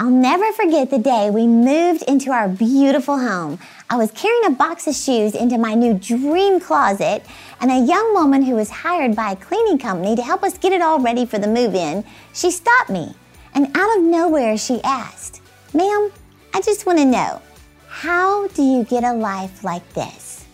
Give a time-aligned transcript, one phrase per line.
[0.00, 3.58] I'll never forget the day we moved into our beautiful home.
[3.90, 7.26] I was carrying a box of shoes into my new dream closet,
[7.60, 10.72] and a young woman who was hired by a cleaning company to help us get
[10.72, 13.12] it all ready for the move in, she stopped me.
[13.54, 15.42] And out of nowhere, she asked,
[15.74, 16.12] Ma'am,
[16.54, 17.42] I just want to know,
[17.88, 20.46] how do you get a life like this?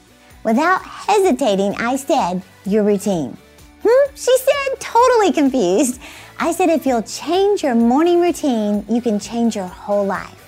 [0.42, 3.36] Without hesitating, I said, Your routine.
[3.86, 4.14] Hmm?
[4.14, 6.00] She said, totally confused.
[6.44, 10.42] I said, if you'll change your morning routine, you can change your whole life.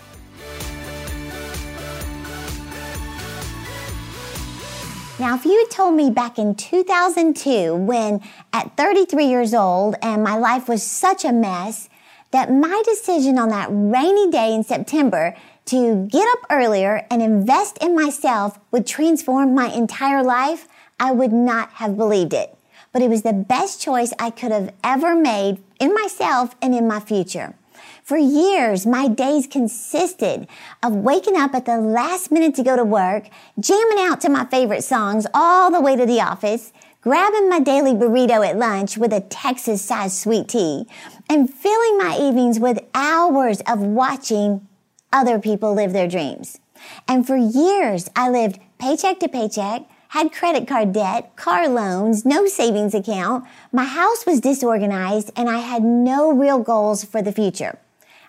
[5.19, 8.21] Now, if you had told me back in 2002, when
[8.53, 11.89] at 33 years old and my life was such a mess,
[12.31, 17.79] that my decision on that rainy day in September to get up earlier and invest
[17.79, 20.69] in myself would transform my entire life,
[21.01, 22.56] I would not have believed it
[22.97, 26.89] but it was the best choice I could have ever made in myself and in
[26.89, 27.55] my future.
[28.03, 30.49] For years, my days consisted
[30.83, 33.29] of waking up at the last minute to go to work,
[33.61, 37.93] jamming out to my favorite songs all the way to the office, grabbing my daily
[37.93, 40.87] burrito at lunch with a Texas sized sweet tea,
[41.29, 44.67] and filling my evenings with hours of watching
[45.13, 46.61] other people live their dreams.
[47.07, 49.83] And for years, I lived paycheck to paycheck,
[50.17, 53.45] had credit card debt, car loans, no savings account.
[53.71, 57.79] My house was disorganized and I had no real goals for the future.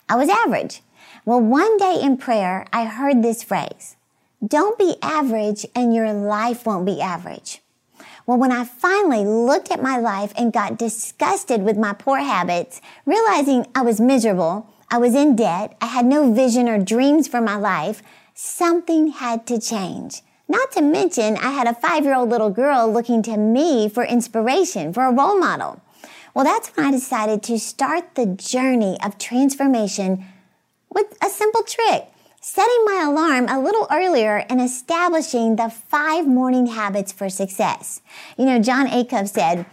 [0.06, 0.82] I was average.
[1.24, 3.96] Well, one day in prayer, I heard this phrase.
[4.46, 7.62] Don't be average and your life won't be average.
[8.26, 12.82] Well, when I finally looked at my life and got disgusted with my poor habits,
[13.06, 17.40] realizing I was miserable, I was in debt, I had no vision or dreams for
[17.40, 18.02] my life,
[18.34, 20.20] something had to change.
[20.48, 24.04] Not to mention, I had a five year old little girl looking to me for
[24.04, 25.82] inspiration, for a role model.
[26.34, 30.24] Well, that's when I decided to start the journey of transformation
[30.90, 32.08] with a simple trick
[32.40, 38.00] setting my alarm a little earlier and establishing the five morning habits for success.
[38.38, 39.66] You know, Jon Acuff said,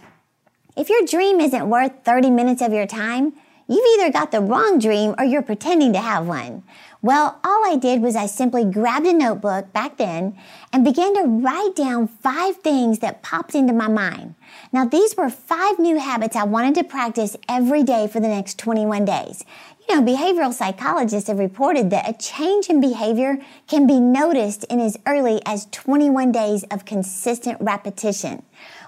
[0.76, 3.32] if your dream isn't worth 30 minutes of your time,
[3.68, 6.62] you've either got the wrong dream or you're pretending to have one.
[7.02, 10.36] Well, all I did was I simply grabbed a notebook back then
[10.72, 14.34] and began to write down five things that popped into my mind.
[14.72, 18.58] Now, these were five new habits I wanted to practice every day for the next
[18.58, 19.44] 21 days.
[19.88, 23.38] You know, behavioral psychologists have reported that a change in behavior
[23.68, 28.42] can be noticed in as early as 21 days of consistent repetition.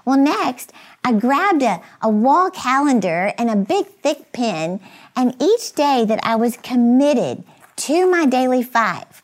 [0.09, 4.79] Well, next, I grabbed a, a wall calendar and a big thick pen,
[5.15, 7.43] and each day that I was committed
[7.75, 9.21] to my daily five,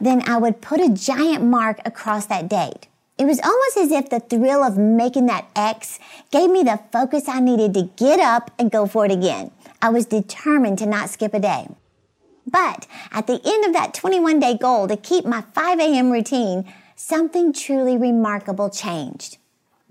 [0.00, 2.88] then I would put a giant mark across that date.
[3.18, 5.98] It was almost as if the thrill of making that X
[6.30, 9.50] gave me the focus I needed to get up and go for it again.
[9.82, 11.68] I was determined to not skip a day.
[12.50, 16.10] But at the end of that 21 day goal to keep my 5 a.m.
[16.10, 19.36] routine, something truly remarkable changed.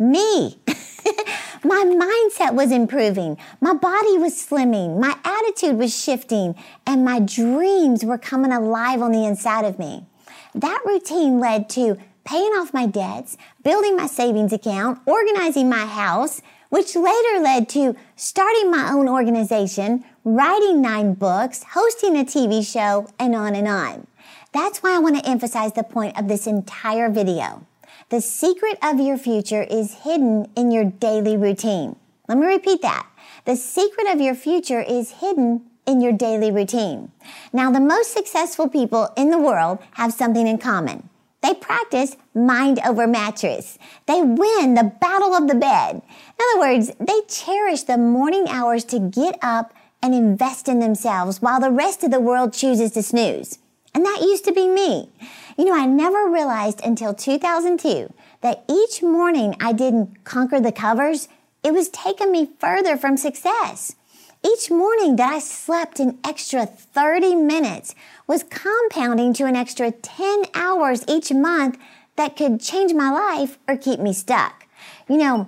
[0.01, 0.57] Me!
[1.63, 3.38] My mindset was improving.
[3.59, 5.00] My body was slimming.
[5.00, 6.56] My attitude was shifting
[6.88, 10.07] and my dreams were coming alive on the inside of me.
[10.56, 16.41] That routine led to paying off my debts, building my savings account, organizing my house,
[16.69, 23.07] which later led to starting my own organization, writing nine books, hosting a TV show,
[23.19, 24.07] and on and on.
[24.51, 27.67] That's why I want to emphasize the point of this entire video.
[28.11, 31.95] The secret of your future is hidden in your daily routine.
[32.27, 33.07] Let me repeat that.
[33.45, 37.13] The secret of your future is hidden in your daily routine.
[37.53, 41.07] Now, the most successful people in the world have something in common.
[41.41, 43.79] They practice mind over mattress.
[44.07, 46.01] They win the battle of the bed.
[46.01, 49.73] In other words, they cherish the morning hours to get up
[50.03, 53.57] and invest in themselves while the rest of the world chooses to snooze.
[53.94, 55.09] And that used to be me.
[55.57, 61.28] You know, I never realized until 2002 that each morning I didn't conquer the covers,
[61.63, 63.96] it was taking me further from success.
[64.44, 67.93] Each morning that I slept an extra 30 minutes
[68.26, 71.78] was compounding to an extra 10 hours each month
[72.16, 74.66] that could change my life or keep me stuck.
[75.08, 75.47] You know,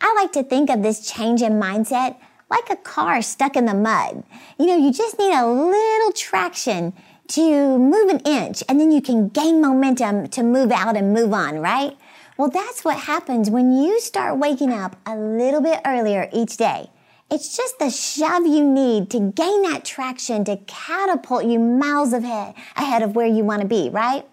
[0.00, 2.16] I like to think of this change in mindset
[2.50, 4.22] like a car stuck in the mud.
[4.58, 6.92] You know, you just need a little traction
[7.28, 11.32] to move an inch and then you can gain momentum to move out and move
[11.32, 11.96] on, right?
[12.36, 16.90] Well, that's what happens when you start waking up a little bit earlier each day.
[17.30, 22.54] It's just the shove you need to gain that traction to catapult you miles ahead,
[22.76, 24.26] ahead of where you want to be, right?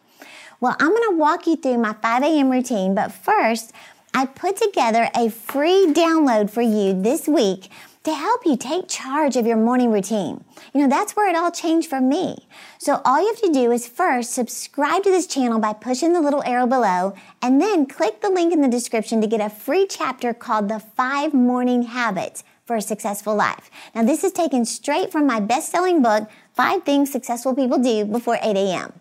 [0.60, 2.52] Well, I'm going to walk you through my 5 a.m.
[2.52, 3.72] routine, but first,
[4.14, 7.70] I put together a free download for you this week
[8.04, 10.44] to help you take charge of your morning routine.
[10.74, 12.48] You know, that's where it all changed for me.
[12.80, 16.22] So all you have to do is first subscribe to this channel by pushing the
[16.22, 19.86] little arrow below and then click the link in the description to get a free
[19.88, 23.70] chapter called The Five Morning Habits for a Successful Life.
[23.94, 28.40] Now, this is taken straight from my best-selling book, Five Things Successful People Do Before
[28.42, 28.94] 8 a.m.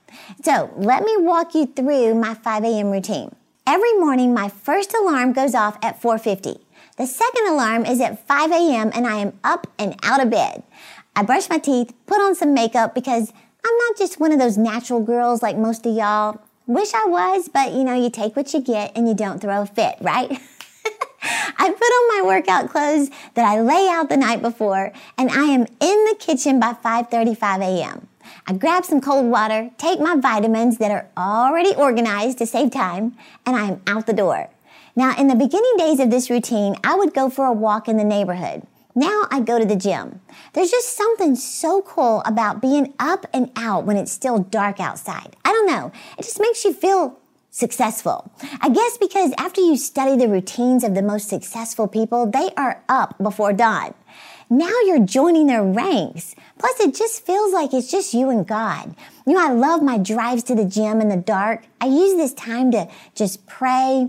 [0.42, 2.90] So let me walk you through my 5 a.m.
[2.90, 3.34] routine.
[3.66, 6.60] Every morning, my first alarm goes off at 450.
[7.00, 8.90] The second alarm is at 5 a.m.
[8.92, 10.62] and I am up and out of bed.
[11.16, 13.32] I brush my teeth, put on some makeup because
[13.64, 16.42] I'm not just one of those natural girls like most of y'all.
[16.66, 19.62] Wish I was, but you know, you take what you get and you don't throw
[19.62, 20.30] a fit, right?
[21.22, 25.44] I put on my workout clothes that I lay out the night before and I
[25.44, 28.08] am in the kitchen by 5:35 a.m.
[28.46, 33.16] I grab some cold water, take my vitamins that are already organized to save time,
[33.46, 34.50] and I am out the door.
[34.96, 37.96] Now, in the beginning days of this routine, I would go for a walk in
[37.96, 38.66] the neighborhood.
[38.94, 40.20] Now I go to the gym.
[40.52, 45.36] There's just something so cool about being up and out when it's still dark outside.
[45.44, 45.92] I don't know.
[46.18, 47.18] It just makes you feel
[47.50, 48.32] successful.
[48.60, 52.82] I guess because after you study the routines of the most successful people, they are
[52.88, 53.94] up before dawn.
[54.48, 56.34] Now you're joining their ranks.
[56.58, 58.96] Plus, it just feels like it's just you and God.
[59.24, 61.64] You know, I love my drives to the gym in the dark.
[61.80, 64.08] I use this time to just pray,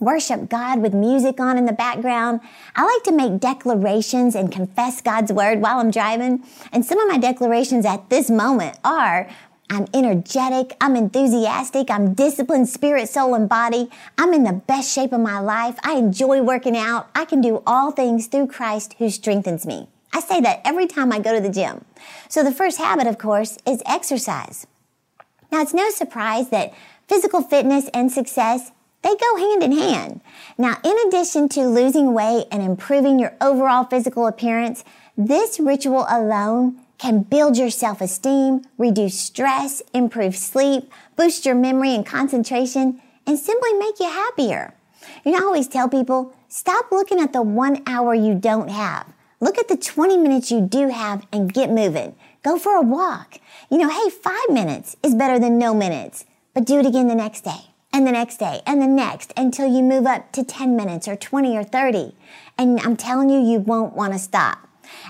[0.00, 2.40] worship God with music on in the background.
[2.74, 6.44] I like to make declarations and confess God's word while I'm driving.
[6.72, 9.28] And some of my declarations at this moment are,
[9.68, 10.76] I'm energetic.
[10.80, 11.90] I'm enthusiastic.
[11.90, 13.90] I'm disciplined, spirit, soul, and body.
[14.16, 15.76] I'm in the best shape of my life.
[15.82, 17.10] I enjoy working out.
[17.14, 19.88] I can do all things through Christ who strengthens me.
[20.12, 21.84] I say that every time I go to the gym.
[22.28, 24.66] So the first habit, of course, is exercise.
[25.50, 26.72] Now, it's no surprise that
[27.08, 28.70] physical fitness and success
[29.06, 30.20] they go hand in hand.
[30.58, 34.84] Now, in addition to losing weight and improving your overall physical appearance,
[35.16, 41.94] this ritual alone can build your self esteem, reduce stress, improve sleep, boost your memory
[41.94, 44.74] and concentration, and simply make you happier.
[45.24, 49.06] You know, I always tell people stop looking at the one hour you don't have.
[49.38, 52.16] Look at the 20 minutes you do have and get moving.
[52.42, 53.38] Go for a walk.
[53.70, 56.24] You know, hey, five minutes is better than no minutes,
[56.54, 59.66] but do it again the next day and the next day and the next until
[59.66, 62.14] you move up to 10 minutes or 20 or 30.
[62.58, 64.68] And I'm telling you, you won't want to stop.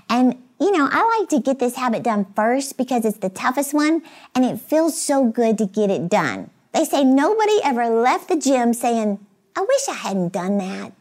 [0.09, 3.75] And you know, I like to get this habit done first because it's the toughest
[3.75, 4.03] one
[4.35, 6.51] and it feels so good to get it done.
[6.73, 9.19] They say nobody ever left the gym saying,
[9.55, 10.93] I wish I hadn't done that.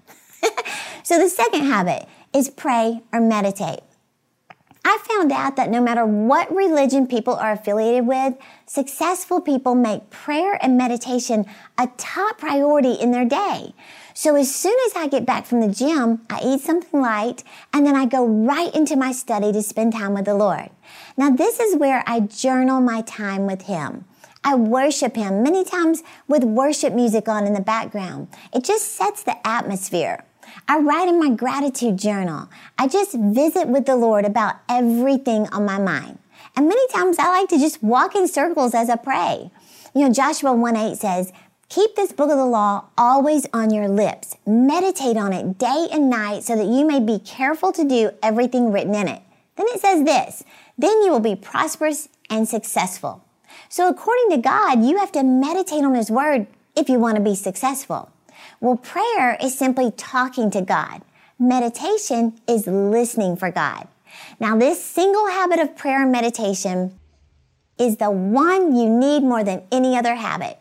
[1.03, 3.81] so the second habit is pray or meditate.
[4.87, 8.35] I found out that no matter what religion people are affiliated with,
[8.67, 13.73] successful people make prayer and meditation a top priority in their day.
[14.13, 17.43] So as soon as I get back from the gym, I eat something light
[17.73, 20.69] and then I go right into my study to spend time with the Lord.
[21.17, 24.05] Now this is where I journal my time with Him.
[24.43, 28.27] I worship Him many times with worship music on in the background.
[28.53, 30.23] It just sets the atmosphere.
[30.67, 32.49] I write in my gratitude journal.
[32.77, 36.19] I just visit with the Lord about everything on my mind.
[36.55, 39.51] And many times I like to just walk in circles as I pray.
[39.93, 41.33] You know, Joshua 1 8 says,
[41.69, 44.37] Keep this book of the law always on your lips.
[44.45, 48.71] Meditate on it day and night so that you may be careful to do everything
[48.71, 49.21] written in it.
[49.55, 50.43] Then it says this,
[50.77, 53.23] then you will be prosperous and successful.
[53.69, 57.23] So according to God, you have to meditate on His Word if you want to
[57.23, 58.11] be successful.
[58.61, 61.01] Well, prayer is simply talking to God.
[61.37, 63.87] Meditation is listening for God.
[64.39, 66.97] Now, this single habit of prayer and meditation
[67.77, 70.57] is the one you need more than any other habit.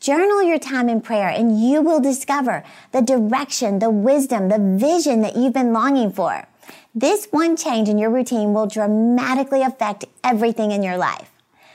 [0.00, 5.22] Journal your time in prayer and you will discover the direction, the wisdom, the vision
[5.22, 6.46] that you've been longing for.
[6.94, 11.30] This one change in your routine will dramatically affect everything in your life.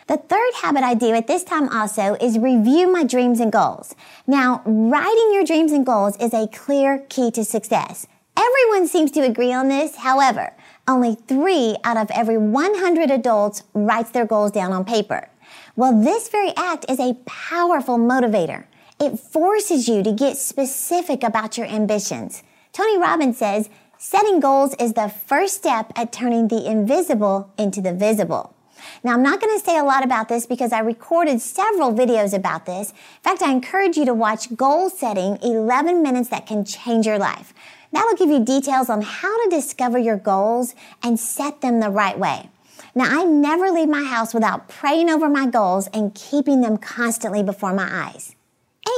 [0.09, 3.93] The third habit I do at this time also is review my dreams and goals.
[4.25, 8.07] Now, writing your dreams and goals is a clear key to success.
[8.35, 9.97] Everyone seems to agree on this.
[9.97, 10.51] However,
[10.87, 15.29] only three out of every 100 adults writes their goals down on paper.
[15.75, 18.65] Well, this very act is a powerful motivator.
[18.99, 22.41] It forces you to get specific about your ambitions.
[22.73, 27.93] Tony Robbins says, setting goals is the first step at turning the invisible into the
[27.93, 28.55] visible.
[29.03, 32.33] Now, I'm not going to say a lot about this because I recorded several videos
[32.33, 32.89] about this.
[32.91, 37.17] In fact, I encourage you to watch Goal Setting 11 Minutes That Can Change Your
[37.17, 37.53] Life.
[37.91, 42.17] That'll give you details on how to discover your goals and set them the right
[42.17, 42.49] way.
[42.95, 47.43] Now, I never leave my house without praying over my goals and keeping them constantly
[47.43, 48.35] before my eyes.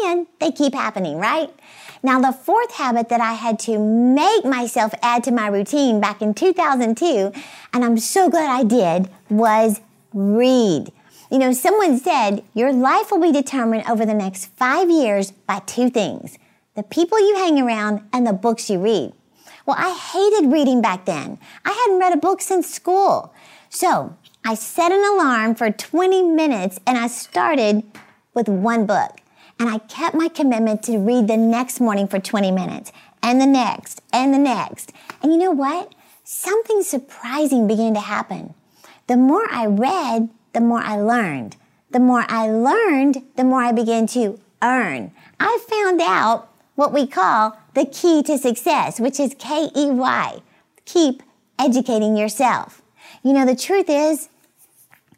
[0.05, 1.49] And they keep happening, right?
[2.03, 6.21] Now, the fourth habit that I had to make myself add to my routine back
[6.21, 7.31] in 2002,
[7.73, 9.81] and I'm so glad I did, was
[10.13, 10.91] read.
[11.31, 15.59] You know, someone said your life will be determined over the next five years by
[15.59, 16.37] two things
[16.75, 19.13] the people you hang around and the books you read.
[19.65, 21.37] Well, I hated reading back then.
[21.65, 23.33] I hadn't read a book since school.
[23.69, 27.83] So I set an alarm for 20 minutes and I started
[28.33, 29.20] with one book.
[29.61, 32.91] And I kept my commitment to read the next morning for 20 minutes
[33.21, 34.91] and the next and the next.
[35.21, 35.93] And you know what?
[36.23, 38.55] Something surprising began to happen.
[39.05, 41.57] The more I read, the more I learned.
[41.91, 45.11] The more I learned, the more I began to earn.
[45.39, 50.41] I found out what we call the key to success, which is K E Y.
[50.85, 51.21] Keep
[51.59, 52.81] educating yourself.
[53.21, 54.29] You know, the truth is,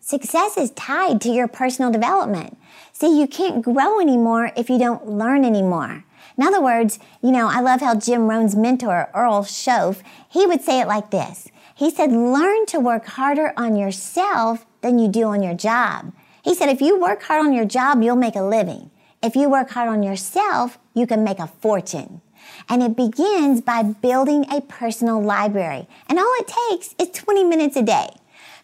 [0.03, 2.57] success is tied to your personal development.
[2.91, 6.03] See, you can't grow anymore if you don't learn anymore.
[6.37, 10.61] In other words, you know, I love how Jim Rohn's mentor, Earl Shoaff, he would
[10.61, 11.47] say it like this.
[11.73, 16.11] He said, learn to work harder on yourself than you do on your job.
[16.43, 18.91] He said, if you work hard on your job, you'll make a living.
[19.21, 22.21] If you work hard on yourself, you can make a fortune.
[22.67, 25.87] And it begins by building a personal library.
[26.09, 28.09] And all it takes is 20 minutes a day.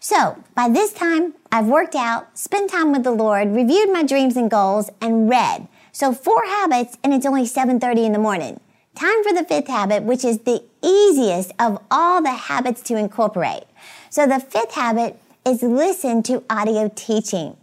[0.02, 4.34] So by this time, I've worked out, spent time with the Lord, reviewed my dreams
[4.34, 5.68] and goals, and read.
[5.92, 8.60] So four habits, and it's only 7.30 in the morning.
[8.94, 13.64] Time for the fifth habit, which is the easiest of all the habits to incorporate.
[14.08, 17.58] So the fifth habit is listen to audio teaching.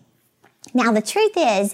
[0.75, 1.74] Now the truth is,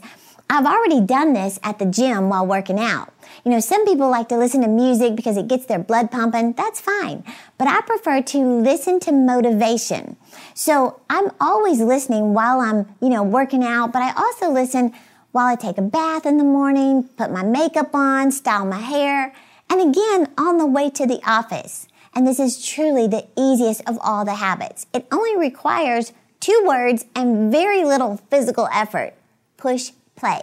[0.50, 3.14] I've already done this at the gym while working out.
[3.44, 6.54] You know, some people like to listen to music because it gets their blood pumping.
[6.54, 7.24] That's fine.
[7.58, 10.16] But I prefer to listen to motivation.
[10.54, 14.94] So I'm always listening while I'm, you know, working out, but I also listen
[15.32, 19.34] while I take a bath in the morning, put my makeup on, style my hair,
[19.70, 21.88] and again on the way to the office.
[22.14, 24.86] And this is truly the easiest of all the habits.
[24.94, 29.16] It only requires two words and very little physical effort.
[29.58, 30.42] Push play.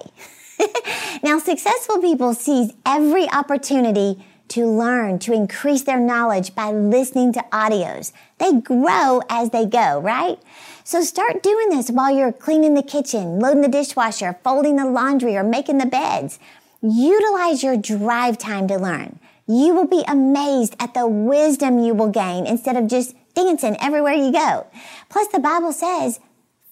[1.23, 7.45] now, successful people seize every opportunity to learn, to increase their knowledge by listening to
[7.53, 8.13] audios.
[8.39, 10.39] They grow as they go, right?
[10.83, 15.37] So start doing this while you're cleaning the kitchen, loading the dishwasher, folding the laundry,
[15.37, 16.41] or making the beds.
[16.83, 19.21] Utilize your drive time to learn.
[19.47, 24.15] You will be amazed at the wisdom you will gain instead of just dancing everywhere
[24.15, 24.67] you go.
[25.09, 26.19] Plus, the Bible says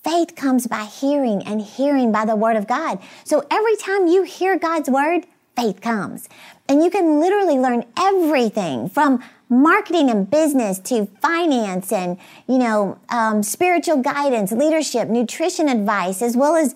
[0.09, 2.99] Faith comes by hearing and hearing by the word of God.
[3.25, 6.31] So every time you hear God's word, faith comes.
[6.67, 12.99] And you can literally learn everything from marketing and business to finance and, you know,
[13.11, 16.75] um, spiritual guidance, leadership, nutrition advice, as well as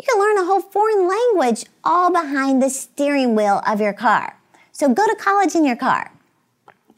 [0.00, 4.36] you can learn a whole foreign language all behind the steering wheel of your car.
[4.72, 6.10] So go to college in your car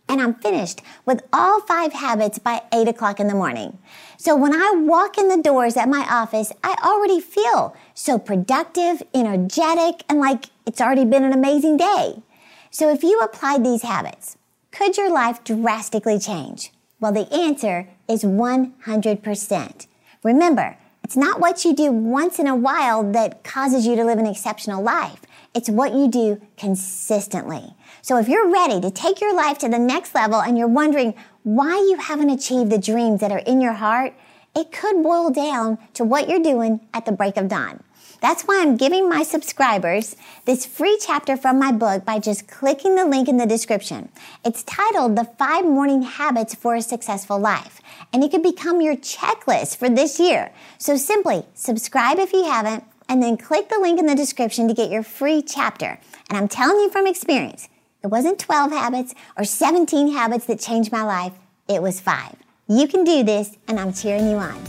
[0.08, 3.78] and I'm finished with all five habits by 8 o'clock in the morning.
[4.16, 9.02] So when I walk in the doors at my office, I already feel so productive,
[9.14, 12.23] energetic, and like it's already been an amazing day.
[12.70, 14.37] So if you applied these habits,
[14.70, 16.73] could your life drastically change?
[17.00, 19.87] Well, the answer is 100%.
[20.23, 24.18] Remember, it's not what you do once in a while that causes you to live
[24.18, 25.20] an exceptional life.
[25.54, 27.75] It's what you do consistently.
[28.02, 31.14] So if you're ready to take your life to the next level and you're wondering
[31.44, 34.14] why you haven't achieved the dreams that are in your heart,
[34.56, 37.82] it could boil down to what you're doing at the break of dawn.
[38.20, 42.94] That's why I'm giving my subscribers this free chapter from my book by just clicking
[42.94, 44.08] the link in the description.
[44.44, 47.82] It's titled The Five Morning Habits for a Successful Life,
[48.12, 50.52] and it could become your checklist for this year.
[50.78, 54.75] So simply subscribe if you haven't, and then click the link in the description to
[54.75, 55.99] get your free chapter.
[56.28, 57.68] And I'm telling you from experience,
[58.02, 61.32] it wasn't 12 habits or 17 habits that changed my life,
[61.68, 62.34] it was five.
[62.68, 64.62] You can do this, and I'm cheering you on.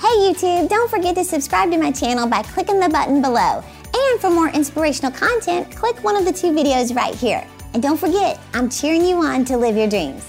[0.00, 3.62] Hey YouTube, don't forget to subscribe to my channel by clicking the button below.
[3.96, 7.46] And for more inspirational content, click one of the two videos right here.
[7.72, 10.24] And don't forget, I'm cheering you on to live your dreams.